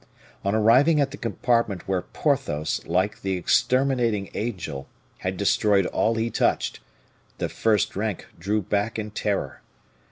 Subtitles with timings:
[0.43, 4.87] On arriving at the compartment where Porthos, like the exterminating angel,
[5.19, 6.79] had destroyed all he touched,
[7.37, 9.61] the first rank drew back in terror.